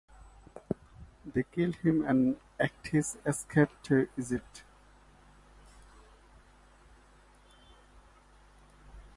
[1.31, 4.63] They killed him and Actis escaped to Egypt.